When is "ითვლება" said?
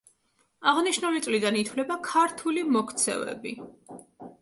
1.65-1.99